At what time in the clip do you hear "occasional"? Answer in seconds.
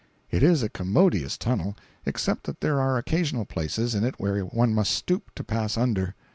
2.97-3.45